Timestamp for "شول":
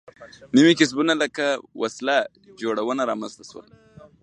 3.49-3.67